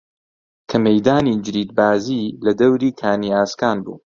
کە 0.69 0.77
مەیدانی 0.85 1.41
جریدبازی 1.45 2.23
لە 2.45 2.51
دەوری 2.59 2.91
کانی 2.99 3.33
ئاسکان 3.35 3.77
بوو 3.83 3.95